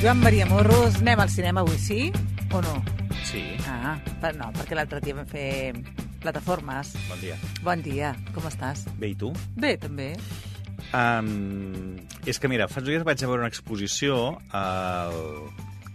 Joan 0.00 0.20
Maria 0.22 0.46
Morros, 0.46 1.00
anem 1.02 1.18
al 1.20 1.30
cinema 1.30 1.60
avui, 1.64 1.78
sí 1.78 2.12
o 2.54 2.60
no? 2.62 2.74
Sí, 3.26 3.42
Ah, 3.66 3.98
per, 4.22 4.34
no, 4.38 4.50
perquè 4.54 4.76
l'altre 4.76 5.00
dia 5.02 5.14
vam 5.16 5.26
fer 5.28 5.74
plataformes. 6.22 6.94
bon 7.08 7.20
dia. 7.20 7.36
Bon 7.62 7.82
dia, 7.82 8.14
com 8.34 8.46
estàs? 8.48 8.84
Bé, 8.98 9.10
i 9.12 9.14
tu? 9.18 9.32
Bé, 9.56 9.76
també. 9.76 10.14
Um, 10.94 11.96
és 12.26 12.38
que, 12.38 12.48
mira, 12.48 12.68
fa 12.68 12.80
uns 12.80 12.88
dies 12.88 13.04
vaig 13.04 13.22
a 13.22 13.26
veure 13.28 13.42
una 13.42 13.50
exposició 13.50 14.38
al 14.54 15.18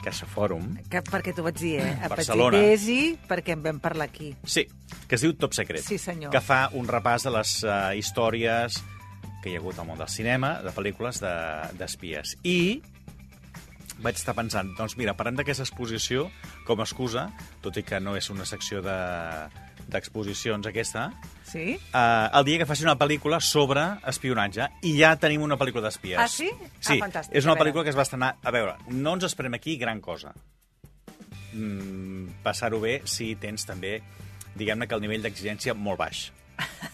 Caixa 0.03 0.27
Fòrum. 0.27 0.75
Que, 0.91 1.01
perquè 1.01 1.33
t'ho 1.33 1.43
vaig 1.47 1.57
dir, 1.57 1.79
eh? 1.81 1.95
Barcelona. 2.09 2.57
Petitesi, 2.59 3.17
perquè 3.27 3.55
en 3.55 3.63
vam 3.63 3.79
parlar 3.79 4.09
aquí. 4.11 4.33
Sí, 4.45 4.67
que 5.07 5.15
es 5.15 5.21
diu 5.23 5.33
Top 5.39 5.53
Secret. 5.55 5.81
Sí, 5.83 5.97
senyor. 5.97 6.31
Que 6.31 6.41
fa 6.43 6.67
un 6.73 6.87
repàs 6.87 7.23
de 7.23 7.31
les 7.31 7.63
uh, 7.63 7.93
històries 7.97 8.81
que 9.41 9.49
hi 9.49 9.55
ha 9.55 9.59
hagut 9.59 9.79
al 9.79 9.87
món 9.87 9.97
del 9.99 10.07
cinema, 10.11 10.59
de 10.63 10.71
pel·lícules 10.75 11.19
de- 11.23 11.71
d'espies. 11.79 12.37
De, 12.43 12.49
I 12.49 12.81
vaig 14.01 14.15
estar 14.15 14.33
pensant, 14.35 14.71
doncs 14.77 14.95
mira, 14.97 15.13
parlem 15.13 15.35
d'aquesta 15.37 15.63
exposició 15.63 16.29
com 16.65 16.79
a 16.79 16.83
excusa, 16.87 17.27
tot 17.61 17.77
i 17.77 17.83
que 17.83 17.99
no 17.99 18.15
és 18.17 18.29
una 18.33 18.45
secció 18.45 18.81
de 18.81 18.95
d'exposicions 19.83 20.65
aquesta, 20.65 21.09
Sí? 21.43 21.75
uh, 21.75 22.29
el 22.39 22.45
dia 22.45 22.57
que 22.57 22.65
faci 22.65 22.83
una 22.85 22.95
pel·lícula 22.97 23.41
sobre 23.43 23.81
espionatge 24.07 24.69
i 24.87 24.93
ja 24.97 25.11
tenim 25.19 25.41
una 25.43 25.57
pel·lícula 25.59 25.83
d'espies. 25.83 26.17
Ah, 26.19 26.27
sí? 26.27 26.49
Sí, 26.79 26.95
Ah, 27.01 27.05
fantàstic. 27.05 27.35
és 27.35 27.45
una 27.45 27.55
pel·lícula 27.59 27.83
que 27.83 27.89
es 27.91 27.97
va 27.97 28.01
estrenar... 28.07 28.37
A 28.43 28.51
veure, 28.51 28.77
no 28.87 29.13
ens 29.13 29.25
esperem 29.27 29.53
aquí 29.53 29.75
gran 29.77 29.99
cosa. 30.01 30.33
Mm, 31.53 32.39
Passar-ho 32.43 32.79
bé 32.81 33.01
si 33.05 33.35
tens 33.35 33.65
també, 33.67 34.01
diguem-ne 34.55 34.87
que 34.87 34.95
el 34.95 35.01
nivell 35.03 35.21
d'exigència 35.23 35.73
molt 35.75 35.99
baix. 35.99 36.31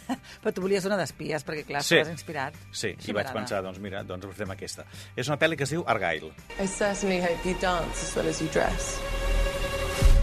Però 0.44 0.54
tu 0.56 0.64
volies 0.66 0.86
una 0.90 0.98
d'espies, 1.00 1.46
perquè 1.46 1.66
clar, 1.68 1.84
Sí. 1.84 1.98
estaves 2.00 2.16
inspirat. 2.18 2.58
Sí, 2.72 2.96
i 3.08 3.16
vaig 3.16 3.32
pensar, 3.36 3.62
doncs 3.66 3.80
mira, 3.84 4.04
doncs 4.04 4.26
fem 4.36 4.52
aquesta. 4.56 4.86
És 5.16 5.28
una 5.30 5.38
pel·li 5.40 5.58
que 5.58 5.64
es 5.68 5.74
diu 5.76 5.84
Argyle. 5.88 6.32
I 6.60 6.68
certainly 6.68 7.22
hope 7.22 7.46
you 7.48 7.56
dance 7.62 8.04
as 8.04 8.16
well 8.16 8.28
as 8.30 8.42
you 8.42 8.50
dress. 8.54 8.98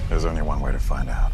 There's 0.09 0.25
only 0.25 0.43
one 0.43 0.61
way 0.63 0.73
to 0.73 0.79
find 0.79 1.11
out. 1.11 1.33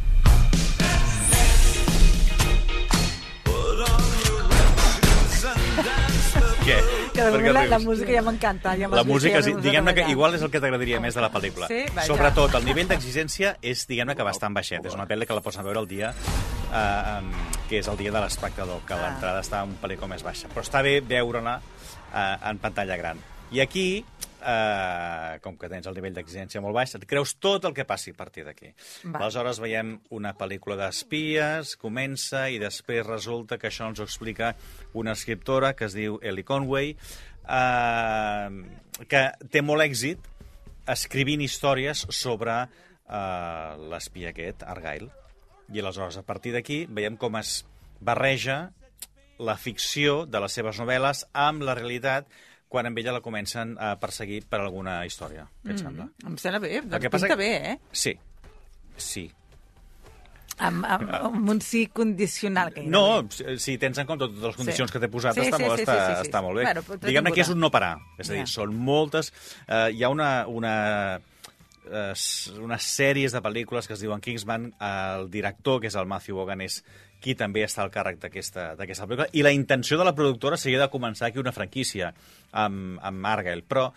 Què? 6.62 6.76
Que 7.12 7.24
de 7.24 7.30
moment 7.32 7.54
la, 7.56 7.64
la 7.66 7.78
música 7.82 8.12
ja 8.14 8.22
m'encanta. 8.22 8.74
Ja 8.78 8.88
La 8.92 9.02
música, 9.04 9.40
ja 9.40 9.42
sí, 9.44 9.54
diguem-ne 9.64 9.94
que 9.96 10.04
igual 10.12 10.36
és 10.36 10.44
el 10.46 10.50
que 10.52 10.60
t'agradaria 10.62 11.00
més 11.02 11.16
de 11.18 11.24
la 11.24 11.30
pel·lícula. 11.34 11.66
Sí? 11.70 11.80
Vaja. 11.90 12.06
Sobretot, 12.06 12.54
el 12.60 12.68
nivell 12.68 12.88
d'exigència 12.92 13.56
és, 13.60 13.82
diguem-ne, 13.90 14.14
que 14.18 14.26
bastant 14.26 14.54
baixet. 14.54 14.86
És 14.86 14.94
una 14.96 15.08
pel·li 15.10 15.26
que 15.26 15.34
la 15.36 15.42
pots 15.42 15.58
anar 15.58 15.66
a 15.66 15.70
veure 15.72 15.82
el 15.82 15.90
dia, 15.90 16.12
eh, 16.72 17.20
que 17.68 17.78
és 17.78 17.88
el 17.88 17.96
dia 18.00 18.10
de 18.12 18.20
l'espectador, 18.20 18.80
que 18.86 18.94
Ah. 18.94 19.02
l'entrada 19.10 19.40
està 19.44 19.62
un 19.64 19.76
pel·lícul 19.82 20.08
més 20.08 20.22
baixa. 20.24 20.48
Però 20.48 20.64
està 20.64 20.82
bé 20.82 21.00
veure-la 21.00 21.60
eh, 22.14 22.36
en 22.50 22.58
pantalla 22.58 22.96
gran. 22.96 23.18
I 23.52 23.60
aquí, 23.60 24.04
eh, 24.44 25.38
com 25.42 25.56
que 25.58 25.68
tens 25.68 25.86
el 25.86 25.94
nivell 25.94 26.14
d'exigència 26.14 26.60
molt 26.60 26.74
baix, 26.74 26.94
et 26.96 27.04
creus 27.06 27.34
tot 27.38 27.64
el 27.68 27.74
que 27.74 27.84
passi 27.84 28.10
a 28.10 28.14
partir 28.16 28.44
d'aquí. 28.46 28.72
Aleshores 29.12 29.60
veiem 29.60 29.98
una 30.10 30.32
pel·lícula 30.34 30.76
d'espies, 30.76 31.76
comença 31.76 32.48
i 32.50 32.58
després 32.58 33.06
resulta 33.06 33.58
que 33.58 33.68
això 33.68 33.88
ens 33.88 34.00
ho 34.00 34.04
explica 34.04 34.54
una 34.94 35.12
escriptora 35.12 35.74
que 35.74 35.84
es 35.84 35.92
diu 35.94 36.18
Ellie 36.22 36.44
Conway, 36.44 36.96
eh, 37.48 38.48
que 39.08 39.22
té 39.50 39.62
molt 39.62 39.82
èxit 39.84 40.18
escrivint 40.88 41.40
històries 41.44 42.06
sobre 42.10 42.56
eh, 42.62 43.76
l'espia 43.92 44.30
aquest, 44.32 44.62
Argyle. 44.64 45.10
I 45.72 45.80
aleshores, 45.80 46.16
a 46.18 46.22
partir 46.26 46.52
d'aquí, 46.52 46.86
veiem 46.88 47.16
com 47.16 47.36
es 47.36 47.64
barreja 48.00 48.72
la 49.38 49.56
ficció 49.56 50.26
de 50.26 50.40
les 50.40 50.52
seves 50.52 50.78
novel·les 50.80 51.26
amb 51.32 51.62
la 51.62 51.74
realitat 51.74 52.26
quan 52.72 52.86
amb 52.88 52.96
ella 52.98 53.12
la 53.12 53.20
comencen 53.20 53.76
a 53.78 53.94
perseguir 54.00 54.46
per 54.48 54.60
alguna 54.60 55.04
història. 55.04 55.46
Què 55.64 55.74
et 55.74 55.78
sembla? 55.82 56.08
Em 56.24 56.36
sembla 56.40 56.58
bé, 56.62 56.80
doncs 56.80 57.02
que 57.04 57.10
passa 57.10 57.26
pinta 57.28 57.36
que- 57.36 57.42
bé, 57.42 57.72
eh? 57.72 57.78
Sí. 57.92 58.14
Sí. 58.96 59.30
Amb, 60.62 60.84
amb, 60.84 61.10
amb 61.16 61.48
un 61.50 61.60
sí 61.64 61.86
condicional. 61.88 62.72
Que 62.74 62.82
No, 62.86 63.24
si 63.32 63.58
si 63.58 63.78
tens 63.78 63.98
en 63.98 64.06
compte 64.06 64.26
totes 64.28 64.42
les 64.42 64.56
condicions 64.56 64.90
Sí. 64.90 64.92
que 64.92 65.00
t'he 65.00 65.08
posat, 65.10 65.34
Sí, 65.34 65.40
està, 65.40 65.56
sí, 65.56 65.62
molt, 65.64 65.76
sí, 65.80 65.82
està, 65.84 65.94
sí, 65.96 66.14
sí, 66.14 66.22
sí. 66.22 66.28
està 66.30 66.42
molt 66.44 66.56
bé. 66.58 66.64
Bueno, 66.64 66.98
Diguem-ne 67.00 67.32
que 67.32 67.40
és 67.40 67.48
un 67.48 67.58
no 67.60 67.70
parar. 67.70 67.96
És 68.18 68.28
a 68.30 68.32
dir, 68.34 68.40
Ja. 68.44 68.46
són 68.46 68.74
moltes... 68.76 69.32
Eh, 69.66 69.90
hi 69.94 70.02
ha 70.04 70.08
una, 70.10 70.46
una, 70.46 71.20
eh, 71.92 72.58
unes 72.62 72.88
sèries 72.96 73.34
de 73.36 73.42
pel·lícules 73.44 73.86
que 73.86 73.94
es 73.96 74.02
diuen 74.02 74.22
Kingsman. 74.24 74.70
El 74.82 75.28
director, 75.30 75.80
que 75.82 75.90
és 75.92 75.96
el 76.00 76.08
Matthew 76.10 76.40
Vaughan, 76.40 76.64
és 76.64 76.80
qui 77.22 77.36
també 77.38 77.62
està 77.66 77.84
al 77.84 77.92
càrrec 77.94 78.18
d'aquesta 78.22 78.74
pel·lícula. 78.80 79.28
I 79.32 79.44
la 79.46 79.52
intenció 79.54 80.00
de 80.00 80.08
la 80.08 80.16
productora 80.16 80.58
seria 80.58 80.80
de 80.82 80.90
començar 80.90 81.28
aquí 81.28 81.38
una 81.42 81.54
franquícia 81.54 82.10
amb, 82.50 82.98
amb 82.98 83.30
Argyle, 83.30 83.62
però 83.62 83.90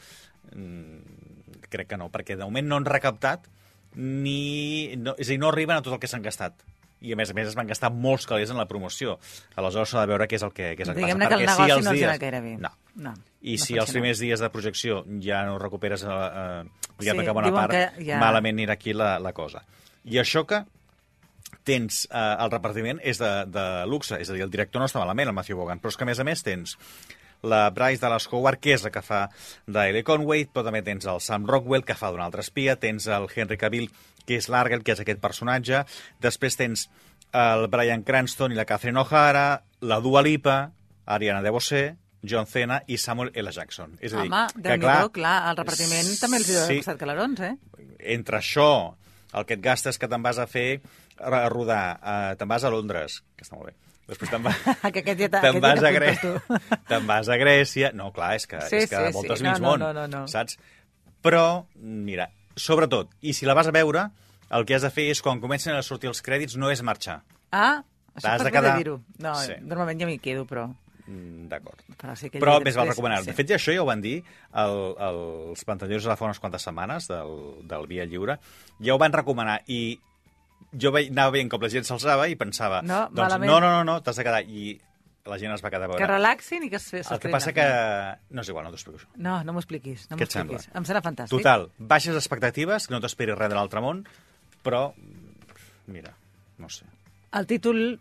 mm, 0.53 1.65
crec 1.71 1.89
que 1.89 1.99
no, 1.99 2.11
perquè 2.13 2.37
de 2.37 2.45
moment 2.45 2.69
no 2.69 2.79
han 2.79 2.87
recaptat 2.87 3.49
ni... 3.95 4.93
No, 4.99 5.15
és 5.17 5.29
a 5.29 5.33
dir, 5.33 5.41
no 5.41 5.49
arriben 5.49 5.79
a 5.79 5.83
tot 5.85 5.95
el 5.95 6.01
que 6.03 6.11
s'han 6.11 6.25
gastat 6.25 6.61
i 7.05 7.13
a 7.13 7.17
més 7.19 7.29
a 7.31 7.35
més 7.37 7.49
es 7.51 7.57
van 7.57 7.67
gastar 7.69 7.91
molts 7.93 8.25
calés 8.29 8.51
en 8.51 8.57
la 8.57 8.67
promoció. 8.69 9.19
Aleshores 9.59 9.91
s'ha 9.93 10.05
de 10.05 10.11
veure 10.13 10.27
què 10.29 10.39
és 10.39 10.45
el 10.45 10.53
que, 10.55 10.71
què 10.77 10.85
és 10.85 10.89
el 10.89 10.95
que 10.95 11.03
Diguem-ne 11.03 11.27
passa. 11.27 11.35
que 11.37 11.43
el 11.43 11.49
negoci 11.51 11.75
els 11.75 11.85
no 11.85 11.93
dies... 11.97 12.19
gaire 12.21 12.41
bé. 12.41 12.55
No. 12.61 12.71
No, 12.95 13.11
I 13.43 13.57
no 13.57 13.63
si 13.65 13.75
els 13.77 13.91
primers 13.91 14.19
dies 14.23 14.39
de 14.39 14.49
projecció 14.49 15.01
ja 15.21 15.41
no 15.45 15.57
recuperes, 15.59 16.03
eh, 16.03 16.07
eh, 16.07 16.91
diguem-ne 16.99 17.23
Sí, 17.23 17.27
que 17.27 17.33
bona 17.35 17.51
part, 17.51 17.73
que 17.75 18.05
ja- 18.07 18.19
malament 18.21 18.57
anirà 18.57 18.77
aquí 18.77 18.93
la, 18.93 19.17
la 19.19 19.33
cosa. 19.35 19.65
I 20.05 20.19
això 20.21 20.45
que 20.47 20.61
tens 21.65 22.05
eh, 22.11 22.35
el 22.39 22.51
repartiment 22.53 22.99
és 23.03 23.19
de, 23.21 23.31
de 23.51 23.65
luxe, 23.89 24.19
és 24.21 24.29
a 24.29 24.33
dir, 24.37 24.43
el 24.45 24.51
director 24.53 24.79
no 24.81 24.87
està 24.89 25.01
malament, 25.01 25.27
el 25.31 25.35
Matthew 25.37 25.57
Vaughan, 25.59 25.79
però 25.81 25.91
és 25.93 25.97
que 25.99 26.05
a 26.05 26.09
més 26.09 26.19
a 26.21 26.25
més 26.27 26.43
tens 26.45 26.75
la 27.45 27.65
Bryce 27.69 28.01
Dallas 28.01 28.25
Howard, 28.31 28.59
que 28.63 28.73
és 28.73 28.83
la 28.85 28.89
que 28.93 29.01
fa 29.05 29.25
d'Ailey 29.67 30.05
Conway, 30.07 30.47
però 30.49 30.63
també 30.65 30.81
tens 30.85 31.05
el 31.05 31.19
Sam 31.21 31.45
Rockwell, 31.49 31.83
que 31.85 31.93
fa 31.97 32.09
d'un 32.13 32.23
altre 32.23 32.41
espia, 32.41 32.77
tens 32.81 33.05
el 33.11 33.27
Henry 33.35 33.57
Cavill, 33.61 33.89
que 34.25 34.39
és 34.39 34.47
l'Argel, 34.49 34.81
que 34.83 34.95
és 34.95 35.01
aquest 35.03 35.19
personatge, 35.21 35.83
després 36.23 36.57
tens 36.57 36.87
el 37.35 37.67
Brian 37.69 38.01
Cranston 38.07 38.53
i 38.53 38.57
la 38.57 38.65
Catherine 38.65 38.97
O'Hara, 39.03 39.61
la 39.85 39.99
Dua 40.01 40.23
Lipa, 40.25 40.71
Ariana 41.05 41.43
DeBose, 41.45 41.83
John 42.27 42.47
Cena 42.47 42.81
i 42.87 42.97
Samuel 42.97 43.31
L. 43.33 43.51
Jackson. 43.51 43.95
És 44.01 44.13
a 44.13 44.21
dir, 44.23 44.29
Home, 44.31 44.43
que 44.63 44.77
nhi 44.77 45.09
clar, 45.15 45.35
el 45.51 45.57
repartiment 45.57 46.11
també 46.19 46.37
els 46.41 46.49
hi 46.49 46.59
sí, 46.67 46.77
costat 46.81 46.99
calarons, 47.01 47.39
eh? 47.41 47.55
entre 48.17 48.37
això, 48.41 48.67
el 49.33 49.45
que 49.45 49.55
et 49.57 49.61
gastes 49.63 49.97
que 49.99 50.07
te'n 50.07 50.21
vas 50.23 50.37
a 50.39 50.45
fer 50.47 50.81
a 51.19 51.47
rodar, 51.49 51.99
eh, 52.03 52.35
te'n 52.39 52.47
vas 52.51 52.63
a 52.63 52.69
Londres, 52.69 53.21
que 53.35 53.43
està 53.47 53.55
molt 53.57 53.71
bé, 53.71 53.75
després 54.07 54.29
te'n 54.31 54.43
va... 54.45 54.53
Que 54.93 55.01
aquest 55.01 55.19
ja 55.23 55.29
t'ha- 55.31 55.41
te'n 55.47 55.59
vas, 55.63 55.81
a 55.83 55.91
Grè... 55.95 56.13
tu. 56.21 56.33
te'n 56.91 57.07
vas 57.07 57.29
a 57.29 57.37
Grècia... 57.41 57.91
No, 57.95 58.11
clar, 58.13 58.35
és 58.35 58.45
que, 58.47 58.59
Sí, 58.69 58.83
és 58.83 58.89
que 58.91 58.99
sí, 59.07 59.13
voltes 59.15 59.39
sí. 59.39 59.47
mig 59.47 59.59
No, 59.61 59.71
món, 59.73 59.79
no, 59.85 59.93
no, 59.95 60.05
no. 60.11 60.25
saps? 60.31 60.57
Però, 61.25 61.65
mira, 61.81 62.29
sobretot, 62.55 63.09
i 63.25 63.33
si 63.33 63.47
la 63.49 63.55
vas 63.57 63.67
a 63.67 63.73
veure, 63.75 64.09
el 64.53 64.65
que 64.69 64.75
has 64.77 64.83
de 64.85 64.91
fer 64.93 65.07
és, 65.09 65.21
quan 65.25 65.39
comencen 65.41 65.73
a 65.75 65.81
sortir 65.83 66.11
els 66.11 66.21
crèdits, 66.21 66.53
no 66.61 66.69
és 66.69 66.83
marxar. 66.85 67.21
Ah, 67.51 67.79
això 68.13 68.29
pots 68.35 68.43
de 68.45 68.51
quedar- 68.53 68.77
dir-ho. 68.77 68.99
No, 69.23 69.33
Sí. 69.41 69.55
normalment 69.61 69.99
ja 70.03 70.05
m'hi 70.11 70.19
quedo, 70.21 70.45
però... 70.45 70.67
Mm, 71.07 71.47
D'acord. 71.51 71.83
Però, 72.01 72.15
sí 72.17 72.29
que 72.33 72.39
Però 72.41 72.57
més 72.65 72.75
val 72.75 72.87
recomanar. 72.89 73.19
sí. 73.21 73.27
De 73.29 73.33
fet, 73.37 73.47
ja 73.51 73.59
això 73.59 73.73
ja 73.75 73.83
ho 73.83 73.85
van 73.85 74.01
dir 74.01 74.15
el, 74.57 74.79
els 75.07 75.63
pantallosos 75.67 76.09
de 76.09 76.15
fa 76.17 76.25
unes 76.25 76.39
quantes 76.41 76.63
setmanes 76.65 77.07
del, 77.07 77.35
del 77.69 77.85
Via 77.87 78.05
Lliure. 78.09 78.39
Ja 78.81 78.95
ho 78.95 78.97
van 79.01 79.13
recomanar 79.13 79.59
i 79.67 79.99
jo 80.73 80.91
veig, 80.91 81.11
anava 81.13 81.31
veient 81.37 81.49
com 81.51 81.61
la 81.61 81.69
gent 81.69 81.85
s'alçava 81.87 82.25
i 82.27 82.35
pensava, 82.35 82.81
No, 82.81 83.05
doncs, 83.11 83.21
malament. 83.21 83.51
no, 83.51 83.59
no, 83.61 83.69
no, 83.77 83.83
no 83.85 84.01
t'has 84.01 84.17
de 84.17 84.23
quedar. 84.25 84.41
I 84.49 84.79
la 85.25 85.37
gent 85.41 85.53
es 85.55 85.61
va 85.63 85.69
quedar 85.73 85.85
a 85.87 85.91
Que 85.93 85.93
veure. 85.97 86.07
relaxin 86.13 86.63
i 86.65 86.69
que 86.69 86.75
es 86.81 86.89
El 86.93 87.19
que 87.19 87.29
passa 87.29 87.53
que... 87.53 87.63
No 88.29 88.41
és 88.41 88.49
igual, 88.49 88.65
no 88.65 88.69
t'ho 88.73 88.77
explico 88.77 88.99
això. 88.99 89.07
No, 89.15 89.43
no 89.43 89.53
m'ho 89.53 89.61
expliquis. 89.63 90.09
No 90.11 90.17
Què 90.17 90.23
et 90.27 90.31
sembla? 90.35 90.59
Em 90.73 90.85
serà 90.85 91.01
fantàstic. 91.01 91.37
Total, 91.37 91.69
baixes 91.79 92.13
expectatives, 92.15 92.85
que 92.87 92.93
no 92.93 92.99
t'esperis 93.01 93.37
res 93.37 93.49
de 93.49 93.55
l'altre 93.57 93.81
món, 93.81 94.03
però, 94.65 94.91
mira, 95.87 96.13
no 96.57 96.69
sé. 96.69 96.85
El 97.33 97.47
títol 97.47 97.99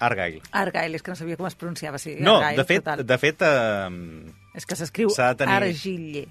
Argyle. 0.00 0.40
Argyle, 0.52 0.96
és 0.96 1.02
que 1.02 1.10
no 1.12 1.16
sabia 1.16 1.36
com 1.36 1.46
es 1.46 1.54
pronunciava. 1.54 1.98
Sí, 1.98 2.16
No, 2.18 2.38
Argyle, 2.40 2.56
de 2.62 2.64
fet, 2.64 2.84
total. 2.84 3.06
de 3.06 3.18
fet 3.18 3.42
eh, 3.42 4.32
És 4.54 4.66
que 4.66 4.76
s'escriu 4.76 5.08
tenir- 5.36 5.54
Argille. 5.54 6.26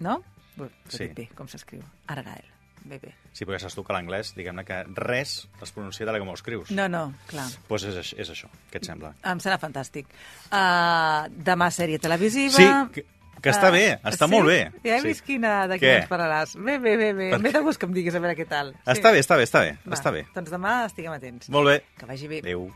No? 0.00 0.22
Bé, 0.56 0.68
Sí. 0.88 1.06
bé, 1.14 1.28
com 1.34 1.48
s'escriu. 1.48 1.82
Argyle. 2.06 2.50
Bé, 2.84 2.98
bé. 2.98 3.14
sí, 3.32 3.46
però 3.46 3.54
ja 3.56 3.60
saps 3.60 3.74
tu 3.74 3.82
que 3.82 3.94
l'anglès, 3.94 4.34
diguem-ne 4.36 4.62
que 4.62 4.82
res 4.92 5.48
es 5.62 5.70
pronuncia 5.72 6.04
tal 6.04 6.18
com 6.18 6.28
ho 6.28 6.34
escrius. 6.34 6.70
No, 6.70 6.84
no, 6.86 7.14
clar. 7.26 7.46
Doncs 7.46 7.58
pues 7.66 7.82
és, 7.88 8.12
és 8.18 8.28
això, 8.30 8.46
què 8.70 8.76
et 8.76 8.84
sembla? 8.84 9.14
Em 9.24 9.38
serà 9.40 9.56
fantàstic. 9.58 10.04
Uh, 10.52 11.24
demà 11.32 11.70
sèrie 11.72 11.98
televisiva. 11.98 12.52
Sí, 12.52 12.66
que, 12.92 13.06
que 13.44 13.52
està 13.52 13.68
Ah, 13.68 13.74
bé, 13.74 13.84
està 14.08 14.24
sí? 14.26 14.32
molt 14.32 14.48
bé. 14.48 14.58
Ja 14.82 14.96
he 14.96 15.00
sí. 15.04 15.10
vist 15.12 15.24
quina 15.26 15.54
de 15.68 15.76
Què? 15.78 15.94
ens 16.00 16.08
parlaràs. 16.10 16.56
Bé, 16.56 16.78
bé, 16.80 16.96
bé, 16.96 17.12
bé. 17.12 17.30
Ve 17.38 17.52
de 17.52 17.60
gust 17.60 17.78
que 17.78 17.86
em 17.86 17.92
diguis 17.92 18.14
a 18.16 18.22
veure 18.24 18.34
què 18.38 18.48
tal. 18.48 18.72
Està 18.88 19.12
bé, 19.12 19.20
està 19.20 19.36
bé, 19.36 19.44
està 19.44 19.60
bé, 19.60 19.76
Va, 19.84 19.94
està 19.98 20.10
bé. 20.14 20.24
Doncs 20.34 20.50
demà 20.54 20.78
estiguem 20.88 21.12
atents. 21.12 21.50
Molt 21.52 21.68
bé. 21.68 21.82
Que 22.00 22.08
vagi 22.08 22.28
bé. 22.32 22.40
Adéu. 22.40 22.70